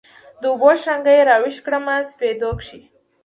[0.41, 2.81] د اوبو شرنګي راویښ کړمه سپېدو کښي